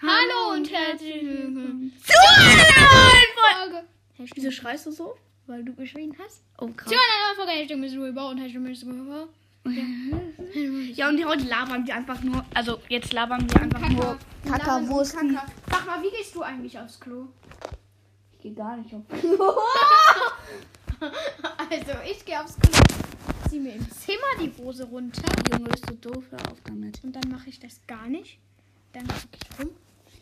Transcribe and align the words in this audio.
Hallo 0.00 0.54
und 0.54 0.70
herzlich 0.70 1.22
willkommen 1.24 1.92
zu 2.04 2.12
einer 2.38 3.24
Folge. 3.34 3.84
Wieso 4.32 4.50
schreist 4.52 4.86
du 4.86 4.92
so? 4.92 5.16
Weil 5.48 5.64
du 5.64 5.74
geschrien 5.74 6.14
hast? 6.22 6.44
Oh, 6.58 6.68
krass. 6.68 6.88
Zu 6.88 6.94
einer 6.94 7.34
Folge. 7.34 7.50
Hashtag 7.50 7.78
Miss 7.78 7.96
Ruber 7.96 8.28
und 8.28 8.38
Hashtag 8.38 8.60
Miss 8.62 8.84
Ruber. 8.84 9.28
Ja, 10.94 11.08
und 11.08 11.22
heute 11.26 11.44
labern 11.44 11.86
wir 11.86 11.94
einfach 11.94 12.22
nur, 12.22 12.44
also 12.54 12.80
jetzt 12.88 13.12
labern 13.12 13.46
wir 13.50 13.60
einfach 13.60 13.88
nur 13.90 14.18
Kackerwursten. 14.46 15.34
Kaka. 15.34 15.52
Sag 15.70 15.86
mal, 15.86 16.02
wie 16.02 16.10
gehst 16.10 16.34
du 16.34 16.42
eigentlich 16.42 16.78
aufs 16.78 16.98
Klo? 16.98 17.26
Ich 18.32 18.38
gehe 18.38 18.54
gar 18.54 18.76
nicht 18.76 18.94
auf. 18.94 19.02
Also, 21.00 21.92
ich 22.10 22.24
gehe 22.24 22.40
aufs 22.40 22.56
Klo. 22.58 22.72
Zieh 23.48 23.60
mir 23.60 23.74
im 23.74 23.90
Zimmer 23.90 24.18
die 24.40 24.52
Hose 24.62 24.84
runter. 24.84 25.22
Junge, 25.52 25.68
bist 25.68 25.88
du 25.90 25.94
doof, 25.94 26.24
hör 26.30 26.50
auf 26.50 26.58
damit. 26.64 27.04
Und 27.04 27.12
dann 27.14 27.30
mache 27.30 27.48
ich 27.50 27.60
das 27.60 27.80
gar 27.86 28.08
nicht. 28.08 28.38
Dann 28.92 29.06
gucke 29.06 29.28
ich 29.34 29.58
rum. 29.60 29.70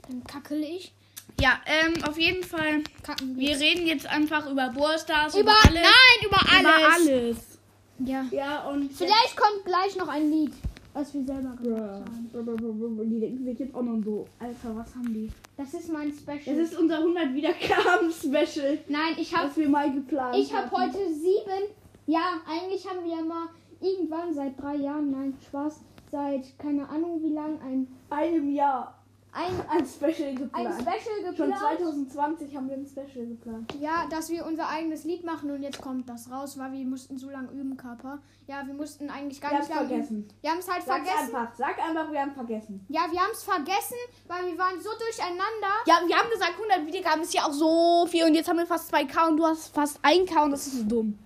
Dann 0.08 0.24
kackele 0.24 0.66
ich. 0.66 0.92
Ja, 1.40 1.60
ähm, 1.66 1.94
auf 2.04 2.18
jeden 2.18 2.42
Fall. 2.42 2.82
Kacken 3.02 3.36
Wir 3.36 3.58
reden 3.58 3.86
jetzt 3.86 4.06
einfach 4.06 4.50
über 4.50 4.70
Burstars. 4.70 5.34
über 5.36 5.52
alles. 5.66 5.82
Nein, 5.82 6.26
über 6.26 6.38
alles. 6.38 6.60
Über 6.60 6.94
alles. 6.94 7.58
Ja. 7.98 8.26
Ja, 8.30 8.68
und. 8.68 8.92
Vielleicht 8.92 9.36
kommt 9.36 9.64
gleich 9.64 9.96
noch 9.96 10.08
ein 10.08 10.30
Lied, 10.30 10.52
was 10.94 11.12
wir 11.12 11.24
selber 11.24 11.56
gemacht 11.56 11.88
haben. 12.32 13.10
Die 13.10 13.20
denken 13.20 13.44
sich 13.44 13.58
jetzt 13.58 13.74
auch 13.74 13.82
noch 13.82 14.02
so. 14.02 14.26
Alter, 14.38 14.76
was 14.76 14.94
haben 14.94 15.12
die? 15.12 15.30
Das 15.56 15.74
ist 15.74 15.92
mein 15.92 16.12
Special. 16.12 16.56
Das 16.56 16.70
ist 16.70 16.78
unser 16.78 16.98
100 16.98 17.34
Wiedergaben-Special, 17.34 18.78
Nein, 18.88 19.14
ich 19.18 19.34
habe 19.34 19.48
was 19.48 19.56
wir 19.56 19.68
mal 19.68 19.92
geplant 19.92 20.36
ich 20.36 20.54
habe 20.54 20.70
heute 20.70 20.98
sieben. 21.12 21.70
Ja, 22.06 22.40
eigentlich 22.48 22.86
haben 22.86 23.04
wir 23.04 23.16
ja 23.16 23.22
mal 23.22 23.48
irgendwann 23.80 24.32
seit 24.32 24.60
drei 24.60 24.76
Jahren, 24.76 25.10
nein, 25.10 25.34
Spaß, 25.48 25.80
seit 26.10 26.58
keine 26.58 26.88
Ahnung 26.88 27.22
wie 27.22 27.32
lang 27.32 27.60
ein 27.62 27.88
einem 28.10 28.54
Jahr 28.54 29.02
ein, 29.36 29.68
ein 29.68 29.86
Special 29.86 30.30
ein 30.30 30.36
geplant. 30.36 30.74
Special 30.80 31.20
Schon 31.36 31.50
geplant. 31.50 31.58
2020 31.58 32.56
haben 32.56 32.68
wir 32.68 32.76
ein 32.76 32.86
Special 32.86 33.26
geplant. 33.26 33.74
Ja, 33.80 34.06
dass 34.10 34.30
wir 34.30 34.46
unser 34.46 34.68
eigenes 34.68 35.04
Lied 35.04 35.24
machen 35.24 35.50
und 35.50 35.62
jetzt 35.62 35.80
kommt 35.80 36.08
das 36.08 36.30
raus, 36.30 36.58
weil 36.58 36.72
wir 36.72 36.84
mussten 36.86 37.18
so 37.18 37.28
lange 37.30 37.50
üben, 37.52 37.76
Körper. 37.76 38.18
Ja, 38.46 38.66
wir 38.66 38.74
mussten 38.74 39.10
eigentlich 39.10 39.40
gar 39.40 39.50
Wir 39.52 39.58
nicht 39.58 39.68
lange 39.68 39.80
üben. 39.82 39.88
vergessen. 39.90 40.28
Wir 40.40 40.50
haben 40.50 40.58
es 40.58 40.68
halt 40.72 40.82
Sag's 40.84 41.06
vergessen. 41.08 41.36
einfach. 41.36 41.54
Sag 41.56 41.78
einfach, 41.78 42.10
wir 42.12 42.20
haben 42.20 42.32
vergessen. 42.32 42.84
Ja, 42.88 43.00
wir 43.10 43.20
haben 43.20 43.32
es 43.32 43.42
vergessen, 43.42 43.96
weil 44.26 44.46
wir 44.46 44.58
waren 44.58 44.80
so 44.80 44.90
durcheinander. 44.98 45.74
Ja, 45.86 46.00
wir 46.06 46.16
haben 46.16 46.30
gesagt, 46.30 46.54
100 46.58 46.86
Wiedergaben 46.86 47.22
ist 47.22 47.34
ja 47.34 47.42
auch 47.46 47.52
so 47.52 48.06
viel 48.08 48.24
und 48.24 48.34
jetzt 48.34 48.48
haben 48.48 48.58
wir 48.58 48.66
fast 48.66 48.92
2K 48.94 49.28
und 49.28 49.36
du 49.36 49.44
hast 49.44 49.68
fast 49.74 49.98
1K 50.04 50.44
und 50.44 50.50
das 50.52 50.66
ist 50.66 50.78
so 50.78 50.84
dumm. 50.84 51.18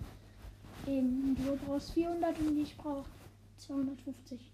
Eben, 0.87 1.35
du 1.37 1.57
brauchst 1.65 1.91
400 1.93 2.37
und 2.39 2.57
ich 2.57 2.75
brauche 2.75 3.05
250. 3.57 4.51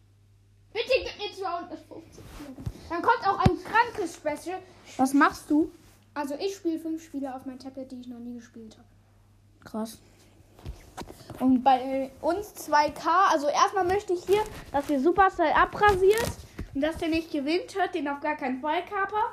Bitte 0.77 0.93
gib 1.03 1.17
mir 1.17 1.35
250. 1.35 2.23
Dann 2.89 3.01
kommt 3.01 3.27
auch 3.27 3.39
ein 3.39 3.57
krankes 3.63 4.15
Special. 4.15 4.59
Was 4.97 5.13
machst 5.13 5.49
du? 5.49 5.71
Also 6.13 6.35
ich 6.35 6.55
spiele 6.55 6.79
fünf 6.79 7.03
Spiele 7.03 7.33
auf 7.33 7.45
mein 7.45 7.57
Tablet, 7.57 7.91
die 7.91 8.01
ich 8.01 8.07
noch 8.07 8.19
nie 8.19 8.35
gespielt 8.35 8.77
habe. 8.77 8.87
Krass. 9.63 9.99
Und 11.39 11.63
bei 11.63 12.11
uns 12.21 12.53
2K, 12.55 13.07
also 13.31 13.47
erstmal 13.47 13.85
möchte 13.85 14.13
ich 14.13 14.25
hier, 14.25 14.43
dass 14.71 14.89
ihr 14.89 14.99
Supercell 14.99 15.51
abrasiert 15.51 16.29
und 16.73 16.81
dass 16.81 16.97
der 16.97 17.09
nicht 17.09 17.31
gewinnt, 17.31 17.75
hört 17.75 17.93
den 17.95 18.07
auf 18.07 18.19
gar 18.19 18.35
keinen 18.35 18.61
Fall, 18.61 18.83
Kaper. 18.85 19.31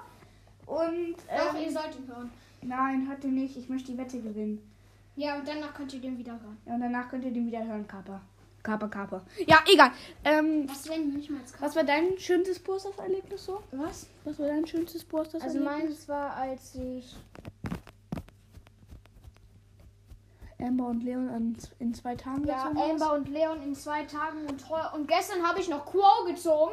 Und, 0.67 1.17
Doch, 1.17 1.55
ähm, 1.55 1.63
ihr 1.63 1.73
sollt 1.73 1.95
ihn 1.97 2.07
hören. 2.09 2.31
nein, 2.63 3.09
hört 3.09 3.23
den 3.23 3.35
nicht, 3.35 3.57
ich 3.57 3.69
möchte 3.69 3.93
die 3.93 3.99
Wette 3.99 4.21
gewinnen. 4.21 4.71
Ja, 5.17 5.37
und 5.39 5.47
danach 5.47 5.73
könnt 5.75 5.93
ihr 5.95 6.01
den 6.01 6.19
wieder 6.19 6.33
hören. 6.33 6.59
Ja, 6.67 6.75
und 6.75 6.81
danach 6.81 7.09
könnt 7.09 7.25
ihr 7.25 7.33
den 7.33 7.47
wieder 7.47 7.65
hören, 7.65 7.87
Kaper. 7.87 8.21
Kaper, 8.65 8.89
Kaper. 8.89 9.23
Ja, 9.47 9.59
egal. 9.71 9.91
Ähm, 10.25 10.67
Was 10.69 10.89
wenn 10.89 11.11
nicht 11.13 11.31
mal 11.31 11.41
was 11.61 11.77
war 11.77 11.85
dein 11.85 12.19
schönstes 12.19 12.59
Bursters-Erlebnis 12.59 13.45
so? 13.45 13.63
Was? 13.73 14.07
Was 14.25 14.39
war 14.39 14.49
dein 14.49 14.67
schönstes 14.67 15.03
Also 15.03 15.11
Bursters-Erlebnis? 15.17 15.65
meins 15.65 16.09
war, 16.09 16.35
als 16.35 16.75
ich. 16.75 17.15
Amber 20.59 20.87
und 20.87 21.03
Leon 21.05 21.29
an, 21.29 21.57
in 21.79 21.93
zwei 21.93 22.15
Tagen 22.17 22.47
Ja, 22.47 22.69
gezogen 22.69 22.79
hast? 22.79 22.91
Amber 23.03 23.13
und 23.15 23.29
Leon 23.29 23.63
in 23.63 23.75
zwei 23.75 24.05
Tagen 24.05 24.47
und, 24.49 24.65
und 24.95 25.09
gestern 25.09 25.47
habe 25.47 25.61
ich 25.61 25.69
noch 25.69 25.85
Quo 25.85 26.25
gezogen. 26.27 26.73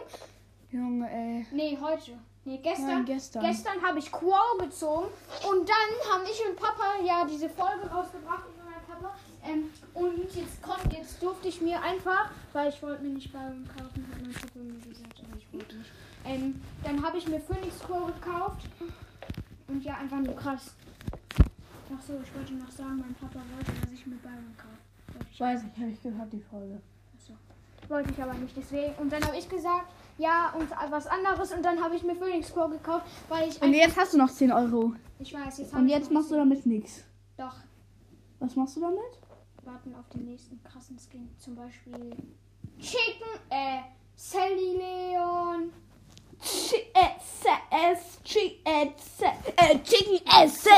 Junge, 0.71 1.11
ey. 1.11 1.45
Nee, 1.51 1.77
heute. 1.81 2.17
Nee, 2.45 2.59
gestern. 2.63 2.87
Nein, 2.87 3.05
gestern. 3.05 3.43
Gestern 3.43 3.83
habe 3.85 3.99
ich 3.99 4.09
Quo 4.09 4.33
gezogen 4.59 5.07
und 5.49 5.67
dann 5.67 6.11
haben 6.13 6.23
ich 6.23 6.41
und 6.47 6.55
Papa 6.55 7.03
ja 7.05 7.25
diese 7.25 7.49
Folge 7.49 7.85
rausgebracht. 7.91 8.43
Ähm, 9.43 9.69
und 9.93 10.33
jetzt 10.35 10.61
kommt, 10.61 10.93
jetzt 10.93 11.21
durfte 11.21 11.47
ich 11.47 11.61
mir 11.61 11.81
einfach, 11.81 12.29
weil 12.53 12.69
ich 12.69 12.81
wollte 12.83 13.03
mir 13.03 13.09
nicht 13.09 13.33
beim 13.33 13.65
kaufen, 13.67 14.07
hat 14.11 14.21
mein 14.21 14.31
Papa 14.33 14.59
mir 14.59 14.79
gesagt, 14.79 15.19
aber 15.27 15.37
ich 15.37 15.51
wollte 15.53 15.75
nicht. 15.77 15.91
Ähm, 16.25 16.61
dann 16.83 17.03
habe 17.03 17.17
ich 17.17 17.27
mir 17.27 17.39
Phoenix 17.39 17.79
Quo 17.79 18.05
gekauft 18.05 18.67
und 19.67 19.83
ja, 19.83 19.95
einfach 19.97 20.19
nur 20.19 20.35
krass. 20.35 20.75
Ach 21.93 22.01
so, 22.07 22.13
ich 22.23 22.35
wollte 22.35 22.53
noch 22.53 22.69
sagen, 22.71 22.97
mein 22.99 23.15
Papa 23.15 23.39
wollte, 23.55 23.81
dass 23.81 23.91
ich 23.91 24.05
mir 24.05 24.15
Byron 24.17 24.55
kaufe. 24.57 25.25
Ich 25.31 25.39
Weiß 25.39 25.61
ich, 25.63 25.81
habe 25.81 25.91
ich 25.91 26.01
gehört, 26.03 26.31
die 26.31 26.41
Folge. 26.41 26.79
so. 27.17 27.33
Wollte 27.89 28.11
ich 28.11 28.21
aber 28.21 28.33
nicht, 28.35 28.55
deswegen. 28.55 28.93
Und 28.99 29.11
dann 29.11 29.23
habe 29.25 29.35
ich 29.37 29.49
gesagt, 29.49 29.87
ja, 30.17 30.53
und 30.57 30.69
was 30.91 31.07
anderes. 31.07 31.51
Und 31.51 31.63
dann 31.65 31.83
habe 31.83 31.95
ich 31.95 32.03
mir 32.03 32.15
Phoenix 32.15 32.51
Pro 32.51 32.67
gekauft, 32.67 33.05
weil 33.27 33.49
ich. 33.49 33.59
Und 33.61 33.73
jetzt 33.73 33.97
hast 33.97 34.13
du 34.13 34.17
noch 34.19 34.29
10 34.29 34.51
Euro. 34.51 34.93
ich 35.19 35.33
weiß, 35.33 35.57
jetzt 35.57 35.73
habe 35.73 35.81
Und 35.81 35.89
jetzt 35.89 36.11
machst 36.11 36.29
du 36.31 36.35
damit 36.35 36.65
nichts. 36.65 37.03
Doch, 37.37 37.55
Was 38.39 38.55
machst 38.55 38.75
du 38.77 38.81
damit? 38.81 38.99
Warten 39.65 39.93
auf 39.95 40.07
den 40.09 40.25
nächsten 40.25 40.61
krassen 40.63 40.97
Skin. 40.97 41.29
Zum 41.37 41.55
Beispiel 41.55 42.15
Chicken, 42.79 43.39
äh, 43.49 43.81
Sally 44.15 44.77
Leon. 44.77 45.71
Chicken 46.41 46.91
esse, 46.93 47.49
äh, 47.69 47.95
Chicken 48.23 48.65
esse, 50.25 50.69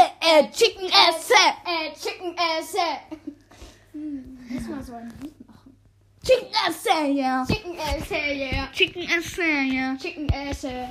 Äh, 1.66 1.94
Chicken 1.94 2.36
Esse. 2.36 3.00
Hm, 3.94 4.38
lass 4.54 4.68
mal 4.68 4.84
so 4.84 4.96
ein 4.96 5.14
Lied 5.22 5.48
machen. 5.48 5.78
Chicken 6.24 6.50
esse, 6.68 7.06
ja. 7.12 7.46
Chicken 7.46 7.78
Esse, 7.78 8.16
yeah. 8.16 8.68
Chicken 8.72 9.04
esse, 9.04 9.44
ja. 9.44 9.96
Chicken 9.98 10.28
Esse. 10.30 10.90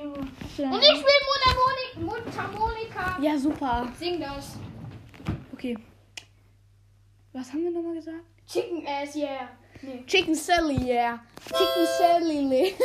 Und 0.00 0.32
ich 0.46 0.58
spiele 0.58 1.22
Mundharmonika. 1.28 2.00
Mundharmonika. 2.00 3.18
Ja, 3.20 3.38
super. 3.38 3.88
Sing 3.98 4.20
das. 4.20 4.56
Okay. 5.52 5.76
Was 7.32 7.52
haben 7.52 7.62
wir 7.64 7.70
nochmal 7.70 7.94
gesagt? 7.94 8.24
Chicken 8.46 8.84
Ass, 8.86 9.14
yeah. 9.14 9.48
Nee. 9.82 10.02
Chicken 10.06 10.34
Sally, 10.34 10.76
yeah. 10.84 11.20
Chicken 11.46 11.86
Sally. 11.98 12.74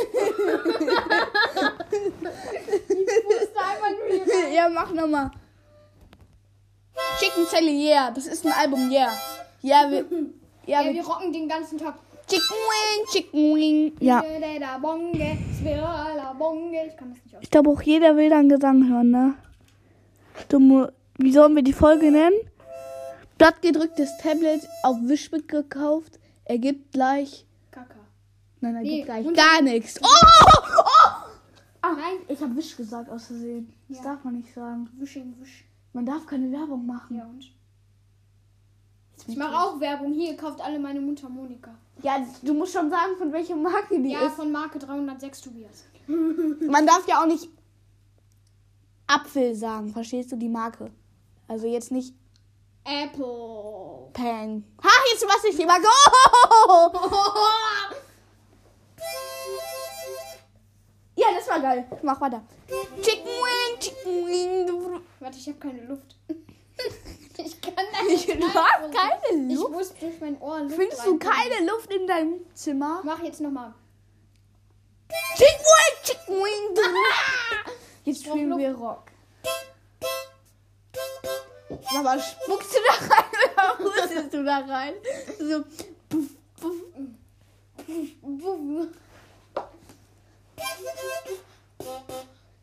Ja, 4.54 4.70
mach 4.70 4.92
nochmal. 4.94 5.32
Chicken 7.20 7.46
Sally, 7.48 7.88
yeah. 7.90 8.12
Das 8.12 8.28
ist 8.28 8.46
ein 8.46 8.52
Album, 8.54 8.92
yeah. 8.92 9.12
Ja, 9.62 9.90
wir. 9.90 10.06
Ja, 10.66 10.82
Ja, 10.82 10.88
wir. 10.88 10.94
wir 10.94 11.06
rocken 11.06 11.34
den 11.34 11.50
ganzen 11.50 11.78
Tag. 11.78 11.96
Chicken 12.28 12.56
Wing, 12.72 13.06
Chicken 13.12 13.56
Wing. 13.56 13.92
Ja. 14.00 14.24
Ich 17.42 17.50
glaube 17.50 17.70
auch 17.70 17.82
jeder 17.82 18.16
will 18.16 18.30
dann 18.30 18.48
Gesang 18.48 18.88
hören, 18.90 19.12
ne? 19.12 19.34
Dumme. 20.48 20.94
Wie 21.18 21.34
sollen 21.34 21.54
wir 21.56 21.64
die 21.64 21.74
Folge 21.74 22.12
nennen? 22.12 22.36
Blattgedrücktes 23.38 24.10
Tablet 24.22 24.68
auf 24.84 24.98
Wischmick 25.04 25.48
gekauft. 25.48 26.20
Ergibt 26.46 26.92
gleich. 26.92 27.46
Kaka. 27.72 27.96
Nein, 28.62 28.76
ergibt 28.76 28.94
Nee, 28.96 29.04
gleich 29.04 29.26
und- 29.26 29.36
gar 29.36 29.62
nichts. 29.62 30.00
Oh! 30.02 30.08
oh! 30.08 30.84
Ah, 31.82 31.94
Nein. 31.94 32.18
ich 32.30 32.40
habe 32.42 32.56
Wisch 32.56 32.78
gesagt 32.78 33.10
aus 33.10 33.26
Versehen. 33.28 33.74
Das 33.90 33.98
Ja. 33.98 34.04
darf 34.04 34.24
man 34.24 34.36
nicht 34.38 34.54
sagen. 34.54 34.90
Wisching, 35.00 35.36
wisch. 35.40 35.66
Man 35.92 36.06
darf 36.06 36.26
keine 36.26 36.52
Werbung 36.52 36.86
machen. 36.86 37.18
Ja, 37.18 37.26
und? 37.26 37.52
Ich 39.28 39.38
mache 39.38 39.56
auch 39.58 39.80
Werbung. 39.80 40.14
Hier, 40.14 40.36
kauft 40.38 40.62
alle 40.62 40.80
meine 40.80 41.00
Mundharmonika. 41.02 41.74
Ja, 42.02 42.26
du 42.42 42.54
musst 42.54 42.74
schon 42.74 42.90
sagen, 42.90 43.16
von 43.18 43.32
welcher 43.32 43.56
Marke 43.56 44.02
die 44.02 44.12
Ja, 44.12 44.26
ist. 44.28 44.36
von 44.36 44.52
Marke 44.52 44.80
306 44.80 45.42
Tobias. 45.42 45.84
Man 46.08 46.86
darf 46.88 47.08
ja 47.08 47.22
auch 47.22 47.28
nicht 47.28 47.50
Apfel 49.08 49.54
sagen. 49.56 49.90
Verstehst 49.90 50.32
du 50.32 50.36
die 50.38 50.50
Marke? 50.50 50.90
Also 51.48 51.68
jetzt 51.68 51.92
nicht 51.92 52.16
Apple. 52.86 54.10
Pang. 54.14 54.64
Ha, 54.84 54.90
jetzt 55.12 55.26
was 55.28 55.44
ich 55.46 55.60
immer. 55.60 55.80
Go! 55.80 55.90
Ja, 61.16 61.28
das 61.38 61.48
war 61.48 61.60
geil. 61.60 61.86
Mach 62.02 62.20
weiter. 62.20 62.42
Chicken 63.02 63.26
Wing, 63.28 63.80
Chicken 63.80 64.26
Wing. 64.28 65.02
Warte, 65.20 65.38
ich 65.38 65.48
habe 65.48 65.60
keine 65.60 65.82
Luft. 65.84 66.16
ich 67.38 67.62
kann 67.62 67.74
das 67.76 68.08
Ich- 68.10 68.28
nicht. 68.28 68.42
Du 68.42 68.48
hast 68.54 68.94
keine 68.94 69.54
Ich 69.54 69.56
Luft. 69.60 69.72
muss 69.72 69.94
durch 69.96 70.20
mein 70.20 70.42
Ohr 70.42 70.60
Luft 70.62 70.76
Findest 70.76 71.06
du 71.06 71.18
keine 71.20 71.66
Luft 71.70 71.94
in 71.94 72.08
deinem 72.08 72.42
Zimmer? 72.54 73.02
Mach 73.04 73.22
jetzt 73.24 73.42
nochmal. 73.42 73.74
Chicken 75.36 75.64
Wing, 75.66 76.04
Chicken 76.04 76.36
Wing. 76.36 76.78
Jetzt 78.06 78.24
brauch 78.26 78.34
spielen 78.34 78.58
wir 78.58 78.74
Rock. 78.76 79.04
Sag 81.94 82.04
mal, 82.04 82.20
spuckst 82.20 82.74
du 82.74 82.80
da 82.88 83.16
rein 83.16 83.26
oder 83.56 83.78
hustest 83.78 84.34
du 84.34 84.44
da 84.44 84.58
rein? 84.58 84.94
So. 85.38 85.64
Puff, 86.10 86.30
puff. 86.60 86.74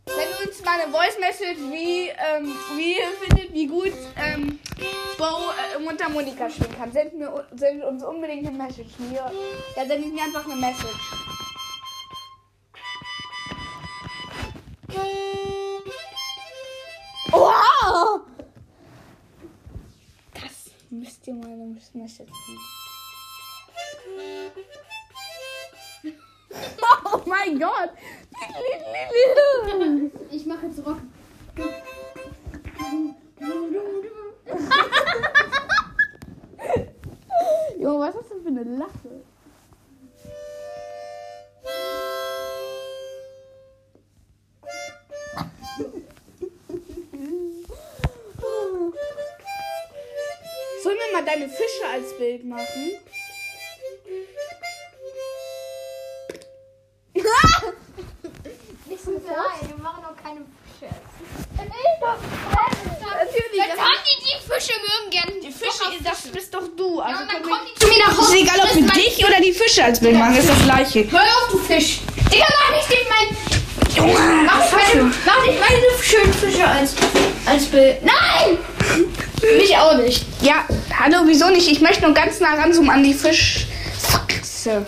Das 0.05 0.65
mal 0.65 0.81
eine 0.81 0.91
Voice 0.91 1.19
Message, 1.21 1.61
wie, 1.71 2.09
ähm, 2.09 2.57
wie 2.77 2.95
ihr 2.95 3.09
findet, 3.21 3.55
wie 3.55 3.67
gut 3.69 3.93
ähm, 4.17 4.59
Bo 5.17 5.25
äh, 5.25 5.79
Mundharmonika 5.79 6.51
spielen 6.51 6.77
kann. 6.77 6.91
Sendet, 6.91 7.15
mir, 7.17 7.47
sendet 7.55 7.87
uns 7.87 8.03
unbedingt 8.03 8.49
eine 8.49 8.57
Message. 8.57 8.91
Mir, 8.99 9.31
ja, 9.77 9.87
sendet 9.87 10.13
mir 10.13 10.25
einfach 10.25 10.45
eine 10.45 10.57
Message. 10.57 11.30
Müsst 20.91 21.27
ihr 21.27 21.35
mal 21.35 21.51
eine 21.51 21.77
Message 21.95 22.33
sehen. 22.47 22.59
Oh 27.13 27.21
mein 27.27 27.59
Gott! 27.59 27.91
Ich 30.31 30.47
mache 30.47 30.67
jetzt 30.67 30.85
Rock. 30.87 30.99
Junge, 37.79 37.99
was 37.99 38.15
ist 38.15 38.31
das 38.31 38.43
für 38.43 38.49
eine 38.49 38.63
Lache? 38.65 39.20
Deine 51.31 51.49
Fische 51.49 51.87
als 51.93 52.17
Bild 52.19 52.45
machen? 52.45 52.91
Nicht 58.87 59.05
so 59.05 59.11
Nein, 59.13 59.69
wir 59.69 59.77
machen 59.83 60.05
auch 60.05 60.17
keine 60.23 60.41
Fische. 60.41 60.93
Natürlich. 61.57 61.81
Dann 63.69 63.79
haben 63.79 64.05
die 64.05 64.19
die 64.25 64.39
Fische 64.53 64.73
mögen 64.81 65.11
gerne 65.11 65.33
Die 65.41 65.53
Fische, 65.53 65.85
das 66.03 66.23
bist 66.33 66.53
doch 66.55 66.67
du. 66.77 67.01
Also 67.01 67.23
Ja, 67.23 67.29
dann 67.33 67.43
kommen 67.43 67.61
die 67.73 67.79
zu 67.79 67.87
mir 67.87 67.99
nach 67.99 68.17
Hause. 68.17 68.35
ist 68.37 68.43
egal, 68.43 68.59
ob 68.61 68.75
wir 68.75 68.83
dich 69.03 69.25
oder 69.25 69.41
die 69.41 69.53
Fische 69.53 69.85
als 69.85 70.01
Bild 70.01 70.17
machen, 70.17 70.37
ist 70.37 70.49
das 70.49 70.63
gleiche. 70.65 71.09
Hör 71.11 71.21
auf, 71.21 71.49
du 71.53 71.59
Fisch. 71.59 72.01
Digga, 72.33 72.47
mach 72.49 72.71
nicht 72.77 72.91
den 72.91 73.07
mein. 73.09 73.29
Junge, 73.95 74.15
Mach 74.47 74.59
nicht 74.61 74.73
meine, 74.95 75.13
mach 75.27 75.43
nicht 75.47 75.61
meine 75.61 75.83
schönen 76.03 76.33
Fische 76.33 76.67
als, 76.67 76.95
als 77.47 77.67
Bild. 77.67 78.03
Nein! 78.03 78.59
Mich 79.43 79.77
auch 79.77 79.97
nicht. 79.97 80.25
Ja, 80.43 80.67
hallo, 80.99 81.19
wieso 81.27 81.49
nicht? 81.51 81.71
Ich 81.71 81.81
möchte 81.81 82.03
nur 82.03 82.13
ganz 82.15 82.41
nah 82.41 82.55
ranzoomen 82.55 82.91
an 82.91 83.03
die 83.03 83.15
Fischfresse. 83.15 84.85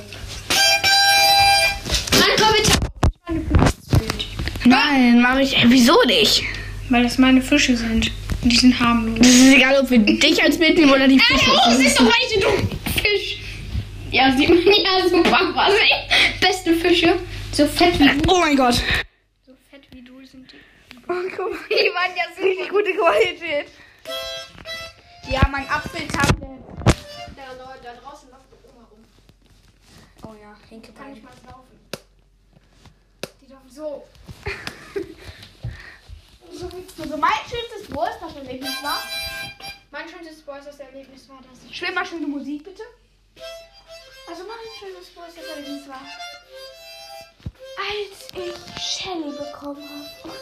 Nein, 4.65 5.21
mache 5.21 5.43
ich. 5.43 5.57
Ey, 5.57 5.65
wieso 5.69 6.03
nicht? 6.05 6.45
Weil 6.89 7.03
das 7.03 7.19
meine 7.19 7.43
Fische 7.43 7.77
sind. 7.77 8.11
Und 8.43 8.53
die 8.53 8.57
sind 8.57 8.79
harmlos. 8.79 9.19
Das 9.19 9.29
ist 9.29 9.55
egal, 9.55 9.81
ob 9.81 9.91
wir 9.91 9.99
dich 9.99 10.43
als 10.43 10.59
Bild 10.59 10.77
nehmen 10.77 10.93
oder 10.93 11.09
die 11.09 11.19
Fische. 11.19 11.51
Oh, 11.51 11.71
das 11.71 11.79
ist 11.79 11.99
doch 11.99 12.05
welche 12.05 12.41
du 12.41 12.49
Fisch. 13.01 13.39
Ja, 14.11 14.37
sieht 14.37 14.49
man 14.49 14.59
ja 14.59 15.09
super 15.09 15.41
was. 15.55 15.73
Beste 16.41 16.75
Fische. 16.75 17.19
So 17.53 17.67
fett 17.67 17.99
wie 17.99 18.09
du. 18.09 18.31
Oh 18.31 18.41
mein 18.41 18.57
Gott. 18.57 18.75
So 19.47 19.53
fett 19.71 19.83
wie 19.93 20.03
du 20.03 20.13
sind 20.27 20.51
die. 20.53 20.57
Oh, 21.09 21.15
guck 21.37 21.51
mal. 21.51 21.59
Die 21.71 21.91
waren 21.95 22.15
ja 22.17 22.25
so. 22.37 22.43
Richtig 22.45 22.69
gute 22.69 22.93
Qualität. 22.93 23.67
Ja, 25.29 25.47
mein 25.49 25.69
Apfeltablet. 25.69 26.61
Da, 27.37 27.55
da, 27.57 27.77
da 27.83 27.95
draußen 28.01 28.31
läuft 28.31 28.45
die 28.51 28.69
Oma 28.69 28.87
rum. 28.91 29.05
Oh 30.25 30.35
ja, 30.41 30.57
Hinke 30.69 30.93
Kann 30.93 31.17
ich 31.17 31.23
mal 31.23 31.33
laufen. 31.47 31.81
Die 33.41 33.47
laufen 33.47 33.71
so. 33.71 34.07
Also 36.99 37.17
mein 37.17 37.33
schönstes 37.49 37.95
Wolfsmaschinen-Erlebnis 37.97 38.83
war. 38.83 39.03
Mein 39.91 40.09
schönstes 40.09 40.43
Boys-Erlebnis 40.43 41.29
war, 41.29 41.39
dass 41.39 41.65
ich. 41.69 41.77
Spiel 41.77 41.93
mal 41.93 42.07
schöne 42.07 42.27
Musik, 42.27 42.63
bitte. 42.63 42.83
Also 44.29 44.45
mein 44.45 44.59
schönes 44.79 45.17
Wolfsmaschinen-Erlebnis 45.17 45.89
war. 45.89 46.01
Als 47.79 48.29
ich 48.35 48.83
Shelly 48.83 49.31
bekommen 49.31 49.89
habe. 50.23 50.42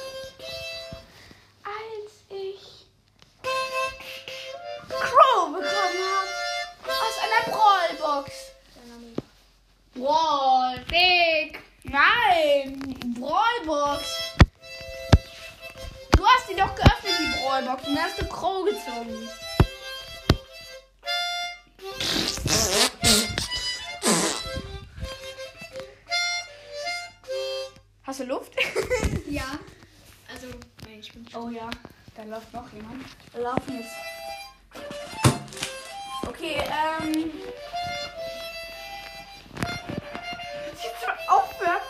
Da 32.20 32.26
läuft 32.34 32.52
noch 32.52 32.70
jemand. 32.72 33.04
Laufen 33.34 33.80
ist. 33.80 33.94
Okay, 36.26 36.62
ähm. 36.62 37.32
Jetzt 40.82 41.06
mal 41.06 41.18
aufhören. 41.28 41.80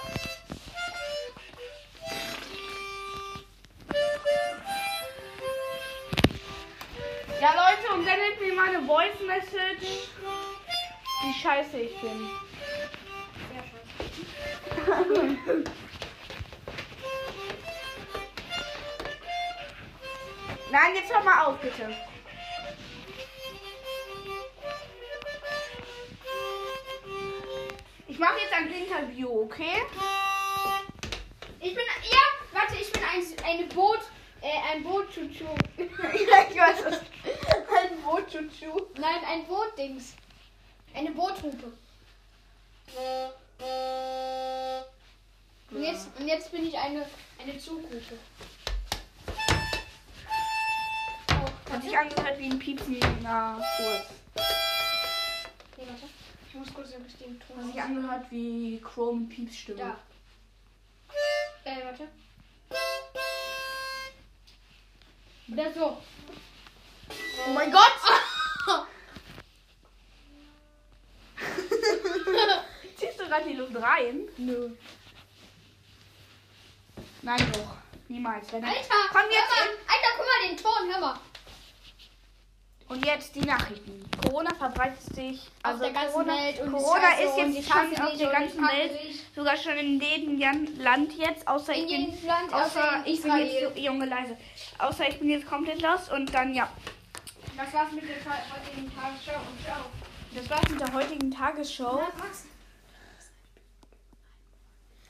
Ja, 7.41 7.55
Leute, 7.55 7.95
und 7.95 8.05
sendet 8.05 8.41
mir 8.41 8.55
mal 8.55 8.69
eine 8.69 8.87
Voice 8.87 9.21
Message, 9.27 10.11
wie 11.25 11.41
scheiße 11.41 11.79
ich 11.79 12.01
bin. 12.01 12.29
Ja, 13.55 13.63
scheiße. 14.87 15.65
Nein, 20.71 20.95
jetzt 20.95 21.13
hör 21.13 21.23
mal 21.25 21.47
auf, 21.47 21.59
bitte. 21.59 21.95
Ich 28.07 28.19
mache 28.19 28.39
jetzt 28.41 28.53
ein 28.53 28.73
Interview, 28.73 29.43
okay? 29.43 29.83
Ich 31.61 31.75
bin. 31.75 31.85
Ja, 32.11 32.19
warte, 32.53 32.77
ich 32.77 32.93
bin 32.93 33.03
ein, 33.03 33.45
eine 33.45 33.67
Boot. 33.67 34.01
Äh, 34.43 34.73
ein 34.73 34.83
Boot-Chuchu. 34.83 35.45
ja, 35.77 36.47
ich 36.49 36.57
weiß 36.57 36.81
es. 36.87 36.95
Ein 36.95 38.01
Boot-Chuchu. 38.03 38.87
Nein, 38.95 39.25
ein 39.27 39.47
Boot-Dings. 39.47 40.15
Eine 40.95 41.11
Boothupe. 41.11 41.73
Und 45.71 45.83
jetzt, 45.83 46.09
und 46.19 46.27
jetzt 46.27 46.51
bin 46.51 46.67
ich 46.67 46.77
eine, 46.79 47.07
eine 47.41 47.59
Zughupe. 47.59 48.19
Hat 51.71 51.83
sich 51.83 51.97
angehört 51.97 52.39
wie 52.39 52.51
ein 52.51 52.59
Piepsen 52.59 52.99
na 53.23 53.61
kurz. 53.77 54.09
Nee, 55.77 55.87
warte. 55.87 56.09
Ich 56.49 56.55
muss 56.55 56.75
kurz 56.75 56.91
den 56.91 57.03
richtigen 57.03 57.39
Ton 57.41 57.59
Hat 57.59 57.67
sich 57.67 57.81
angehört 57.81 58.27
wie 58.31 58.81
Chrome 58.83 59.27
Piepsstimme. 59.27 59.79
Ja. 59.79 59.97
Äh, 61.65 61.85
warte. 61.85 62.09
Oder 65.53 65.73
so. 65.73 66.03
Oh 67.47 67.51
mein 67.53 67.71
Gott! 67.73 67.93
Ziehst 72.97 73.19
du 73.21 73.27
gerade 73.27 73.49
die 73.49 73.55
Luft 73.55 73.77
rein? 73.77 74.29
Nö. 74.37 74.71
Nein, 77.23 77.53
doch. 77.53 77.77
Niemals. 78.09 78.53
Wenn 78.53 78.65
Alter, 78.65 78.81
Komm 79.13 79.23
jetzt 79.31 79.51
hör 79.51 79.67
mal. 79.67 79.75
Alter, 79.87 80.09
guck 80.17 80.27
mal 80.27 80.49
den 80.49 80.57
Ton, 80.57 80.93
hör 80.93 81.01
mal. 81.01 81.21
Und 82.91 83.07
jetzt 83.07 83.37
die 83.37 83.41
Nachrichten. 83.43 84.05
Corona 84.21 84.53
verbreitet 84.53 85.01
sich 85.15 85.49
Auf 85.63 85.79
der 85.79 85.93
ganzen 85.93 86.13
Corona, 86.13 86.35
Welt 86.37 86.61
und 86.61 86.73
Corona 86.73 87.13
ist 87.21 87.35
und 87.39 87.53
jetzt 87.55 87.67
ich 87.69 87.73
hasse 87.73 87.97
schon 87.97 88.05
auf 88.05 88.19
der 88.19 88.31
ganzen 88.31 88.63
Welt, 88.67 88.93
sogar 89.33 89.57
schon 89.57 89.77
in 89.77 90.01
jedem 90.01 90.77
Land 90.81 91.13
jetzt, 91.17 91.47
außer 91.47 91.73
In 91.73 91.85
ich 91.85 91.91
bin, 91.93 92.01
jedem 92.11 92.27
Land, 92.27 92.53
außer 92.53 93.03
ich 93.07 93.23
bin 93.23 93.37
jetzt 93.37 93.79
Junge 93.79 94.07
leise, 94.07 94.37
außer 94.79 95.09
ich 95.09 95.21
bin 95.21 95.31
jetzt 95.31 95.47
komplett 95.47 95.81
los 95.83 96.11
und 96.11 96.35
dann 96.35 96.53
ja, 96.53 96.69
Das 97.57 97.73
war's 97.73 97.93
mit 97.93 98.03
der 98.03 98.17
heutigen 98.17 98.93
Tagesschau 98.93 99.39
und 99.39 99.65
ciao. 99.65 99.85
das 100.35 100.51
war's 100.51 100.69
mit 100.69 100.81
der 100.81 100.93
heutigen 100.93 101.31
Tagesschau. 101.31 101.95
Na, 101.97 102.25
Max. 102.25 102.45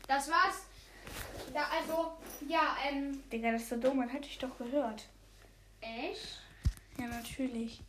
Das 0.06 0.28
war's. 0.30 0.66
Da, 1.54 1.60
also, 1.80 2.12
ja, 2.46 2.76
ähm, 2.86 3.22
Digga, 3.32 3.52
das 3.52 3.62
ist 3.62 3.70
so 3.70 3.76
dumm, 3.78 3.96
man 3.96 4.08
hätte 4.10 4.26
ich 4.26 4.38
doch 4.38 4.56
gehört. 4.58 5.04
echt? 5.80 6.40
Ja, 7.00 7.06
natürlich. 7.06 7.80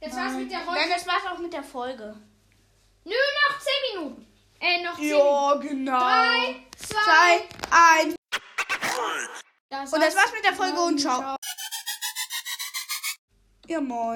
Das 0.00 0.16
war's 0.16 0.32
mit 0.32 0.50
der 0.50 0.58
Nein, 0.60 0.68
heutigen. 0.68 0.90
das 0.90 1.06
war's 1.06 1.26
auch 1.30 1.38
mit 1.38 1.52
der 1.52 1.62
Folge. 1.62 2.16
Nö, 3.04 3.12
noch 3.48 3.58
10 3.58 3.72
Minuten. 4.00 4.26
Äh, 4.58 4.82
noch 4.82 4.96
10 4.96 5.04
Minuten. 5.04 5.24
Ja, 5.26 5.54
genau. 5.56 5.98
Drei, 5.98 6.66
zwei, 6.78 6.96
Zwei, 7.04 7.48
eins. 7.70 8.16
Das 9.68 9.92
Und 9.92 10.00
das 10.00 10.14
war's 10.14 10.24
war's 10.24 10.32
mit 10.32 10.44
der 10.44 10.54
Folge 10.54 10.80
und 10.80 10.98
ciao. 10.98 11.36
Ja, 13.66 13.80
moin. 13.80 14.12